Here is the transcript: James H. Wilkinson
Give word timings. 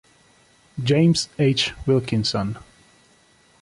James 0.83 1.29
H. 1.37 1.73
Wilkinson 1.85 2.57